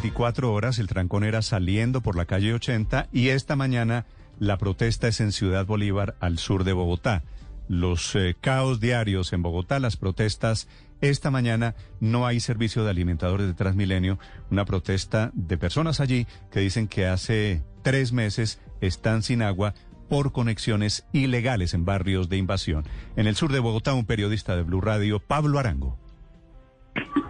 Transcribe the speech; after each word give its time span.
24 0.00 0.52
horas 0.52 0.78
el 0.78 0.86
trancón 0.86 1.24
era 1.24 1.42
saliendo 1.42 2.02
por 2.02 2.14
la 2.14 2.24
calle 2.24 2.54
80 2.54 3.08
y 3.12 3.30
esta 3.30 3.56
mañana 3.56 4.06
la 4.38 4.56
protesta 4.56 5.08
es 5.08 5.20
en 5.20 5.32
Ciudad 5.32 5.66
Bolívar, 5.66 6.14
al 6.20 6.38
sur 6.38 6.62
de 6.62 6.72
Bogotá. 6.72 7.24
Los 7.66 8.14
eh, 8.14 8.36
caos 8.40 8.78
diarios 8.78 9.32
en 9.32 9.42
Bogotá, 9.42 9.80
las 9.80 9.96
protestas. 9.96 10.68
Esta 11.00 11.32
mañana 11.32 11.74
no 11.98 12.28
hay 12.28 12.38
servicio 12.38 12.84
de 12.84 12.90
alimentadores 12.90 13.48
de 13.48 13.54
Transmilenio, 13.54 14.20
una 14.52 14.64
protesta 14.64 15.32
de 15.34 15.58
personas 15.58 15.98
allí 15.98 16.28
que 16.52 16.60
dicen 16.60 16.86
que 16.86 17.08
hace 17.08 17.64
tres 17.82 18.12
meses 18.12 18.60
están 18.80 19.24
sin 19.24 19.42
agua 19.42 19.74
por 20.08 20.30
conexiones 20.30 21.06
ilegales 21.12 21.74
en 21.74 21.84
barrios 21.84 22.28
de 22.28 22.36
invasión. 22.36 22.84
En 23.16 23.26
el 23.26 23.34
sur 23.34 23.50
de 23.50 23.58
Bogotá, 23.58 23.94
un 23.94 24.06
periodista 24.06 24.54
de 24.54 24.62
Blue 24.62 24.80
Radio, 24.80 25.18
Pablo 25.18 25.58
Arango. 25.58 25.98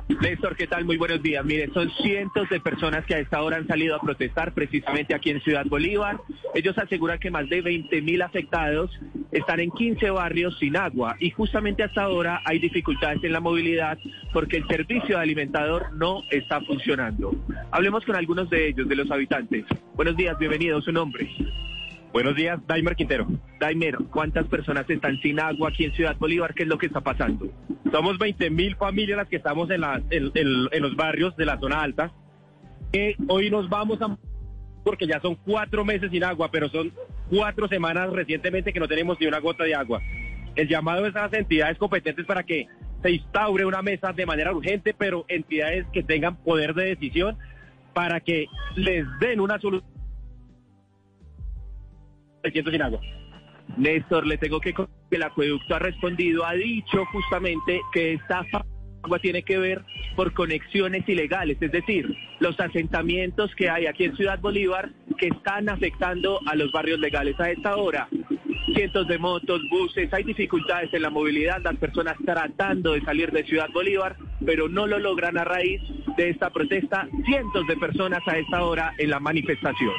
Néstor, 0.09 0.57
¿qué 0.57 0.67
tal? 0.67 0.87
Muy 0.87 0.97
buenos 0.97 1.23
días. 1.23 1.45
Mire, 1.45 1.71
son 1.75 1.91
cientos 2.03 2.49
de 2.49 2.61
personas 2.61 3.05
que 3.05 3.15
a 3.15 3.19
esta 3.19 3.43
hora 3.43 3.59
han 3.59 3.67
salido 3.67 3.95
a 3.95 4.01
protestar 4.01 4.55
precisamente 4.55 5.15
aquí 5.15 5.31
en 5.31 5.41
Ciudad 5.43 5.67
Bolívar. 5.67 6.19
Ellos 6.55 6.77
aseguran 6.79 7.19
que 7.19 7.31
más 7.31 7.49
de 7.49 7.61
20 7.61 8.01
mil 8.01 8.23
afectados 8.23 8.91
están 9.33 9.61
en 9.61 9.71
15 9.71 10.11
barrios 10.11 10.59
sin 10.59 10.77
agua 10.79 11.15
y 11.21 11.31
justamente 11.31 11.83
hasta 11.83 12.03
ahora 12.03 12.41
hay 12.47 12.59
dificultades 12.59 13.23
en 13.23 13.33
la 13.33 13.41
movilidad 13.41 13.99
porque 14.33 14.57
el 14.57 14.67
servicio 14.67 15.17
de 15.17 15.23
alimentador 15.23 15.93
no 15.93 16.23
está 16.31 16.63
funcionando. 16.63 17.35
Hablemos 17.71 18.05
con 18.07 18.17
algunos 18.17 18.49
de 18.49 18.69
ellos, 18.69 18.89
de 18.89 18.97
los 18.97 19.11
habitantes. 19.11 19.67
Buenos 19.95 20.17
días, 20.17 20.39
bienvenido, 20.39 20.81
su 20.81 20.91
nombre. 20.91 21.29
Buenos 22.13 22.35
días, 22.35 22.59
Daimer 22.67 22.97
Quintero. 22.97 23.29
Daimer, 23.61 23.97
¿cuántas 24.11 24.47
personas 24.47 24.89
están 24.89 25.21
sin 25.21 25.39
agua 25.39 25.69
aquí 25.69 25.85
en 25.85 25.93
Ciudad 25.93 26.17
Bolívar? 26.19 26.55
¿Qué 26.55 26.63
es 26.63 26.69
lo 26.69 26.79
que 26.79 26.87
está 26.87 27.03
pasando? 27.03 27.53
Somos 27.91 28.19
20 28.19 28.51
mil 28.51 28.77
familias 28.77 29.17
las 29.17 29.29
que 29.29 29.37
estamos 29.37 29.71
en, 29.71 29.81
la, 29.81 30.03
en, 30.11 30.83
los 30.83 30.97
barrios 30.97 31.37
de 31.37 31.47
la 31.47 31.59
zona 31.59 31.83
alta. 31.83 32.13
Que 32.93 33.17
hoy 33.29 33.51
nos 33.51 33.69
vamos 33.69 34.01
a... 34.03 34.17
porque 34.85 35.07
ya 35.07 35.21
son 35.21 35.37
cuatro 35.37 35.85
meses 35.85 36.11
sin 36.11 36.25
agua, 36.25 36.51
pero 36.51 36.69
son 36.69 36.93
cuatro 37.31 37.69
semanas 37.69 38.11
recientemente 38.11 38.73
que 38.73 38.81
no 38.81 38.89
tenemos 38.89 39.19
ni 39.21 39.27
una 39.27 39.41
gota 39.41 39.65
de 39.65 39.75
agua. 39.75 40.03
El 40.55 40.69
llamado 40.69 41.07
es 41.07 41.15
a 41.17 41.23
las 41.23 41.33
entidades 41.33 41.79
competentes 41.79 42.27
para 42.27 42.43
que 42.43 42.67
se 43.03 43.11
instaure 43.11 43.65
una 43.65 43.83
mesa 43.83 44.13
de 44.13 44.27
manera 44.27 44.53
urgente, 44.53 44.95
pero 44.95 45.25
entidades 45.29 45.87
que 45.93 46.03
tengan 46.03 46.37
poder 46.37 46.75
de 46.75 46.87
decisión 46.87 47.37
para 47.95 48.21
que 48.21 48.47
les 48.75 49.07
den 49.21 49.41
una 49.41 49.59
solución 49.59 49.89
sin 52.43 52.83
agua. 52.83 53.01
Néstor, 53.77 54.27
le 54.27 54.39
tengo 54.39 54.61
que 54.61 54.73
que 54.73 55.17
el 55.17 55.23
acueducto 55.23 55.75
ha 55.75 55.79
respondido, 55.79 56.45
ha 56.45 56.53
dicho 56.53 57.05
justamente 57.07 57.81
que 57.93 58.15
esta 58.15 58.45
agua 59.03 59.19
tiene 59.19 59.43
que 59.43 59.59
ver 59.59 59.85
por 60.17 60.33
conexiones 60.33 61.09
ilegales, 61.09 61.57
es 61.61 61.73
decir, 61.73 62.15
los 62.41 62.59
asentamientos 62.61 63.55
que 63.55 63.71
hay 63.71 63.87
aquí 63.87 64.05
en 64.05 64.17
Ciudad 64.17 64.39
Bolívar 64.41 64.91
que 65.19 65.29
están 65.29 65.69
afectando 65.69 66.41
a 66.47 66.55
los 66.57 66.73
barrios 66.73 66.99
legales 66.99 67.39
a 67.41 67.51
esta 67.51 67.77
hora. 67.77 68.09
Cientos 68.75 69.09
de 69.09 69.19
motos, 69.19 69.61
buses, 69.71 70.13
hay 70.13 70.25
dificultades 70.25 70.93
en 70.93 71.03
la 71.03 71.11
movilidad, 71.11 71.61
las 71.63 71.77
personas 71.77 72.17
tratando 72.25 72.93
de 72.93 73.01
salir 73.03 73.31
de 73.33 73.45
Ciudad 73.45 73.69
Bolívar, 73.73 74.17
pero 74.45 74.69
no 74.69 74.87
lo 74.87 74.99
logran 74.99 75.39
a 75.39 75.45
raíz 75.45 75.81
de 76.17 76.31
esta 76.31 76.51
protesta. 76.51 77.09
Cientos 77.25 77.67
de 77.67 77.77
personas 77.77 78.21
a 78.27 78.37
esta 78.37 78.63
hora 78.63 78.93
en 78.99 79.11
la 79.11 79.21
manifestación. 79.21 79.93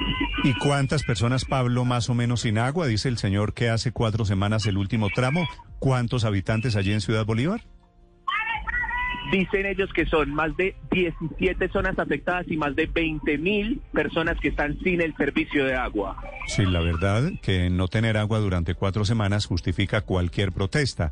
¿Y 0.43 0.53
cuántas 0.53 1.03
personas, 1.03 1.45
Pablo, 1.45 1.85
más 1.85 2.09
o 2.09 2.13
menos 2.13 2.41
sin 2.41 2.57
agua? 2.57 2.87
Dice 2.87 3.09
el 3.09 3.17
señor 3.17 3.53
que 3.53 3.69
hace 3.69 3.91
cuatro 3.91 4.25
semanas 4.25 4.65
el 4.65 4.77
último 4.77 5.09
tramo. 5.13 5.47
¿Cuántos 5.79 6.23
habitantes 6.25 6.75
allí 6.75 6.91
en 6.91 7.01
Ciudad 7.01 7.25
Bolívar? 7.25 7.61
Dicen 9.31 9.66
ellos 9.66 9.91
que 9.94 10.05
son 10.05 10.33
más 10.33 10.55
de 10.58 10.75
17 10.91 11.69
zonas 11.69 11.97
afectadas 11.99 12.45
y 12.49 12.58
más 12.58 12.75
de 12.75 12.88
20 12.88 13.38
mil 13.38 13.81
personas 13.94 14.38
que 14.39 14.49
están 14.49 14.77
sin 14.80 15.02
el 15.02 15.16
servicio 15.16 15.66
de 15.66 15.75
agua. 15.75 16.17
Sí, 16.47 16.66
la 16.66 16.80
verdad 16.80 17.31
que 17.41 17.69
no 17.69 17.88
tener 17.88 18.17
agua 18.17 18.39
durante 18.39 18.73
cuatro 18.73 19.05
semanas 19.05 19.45
justifica 19.45 20.02
cualquier 20.02 20.52
protesta. 20.52 21.11